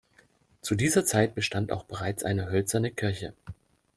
[0.63, 3.35] Zu dieser Zeit bestand auch bereits eine hölzerne Kirche.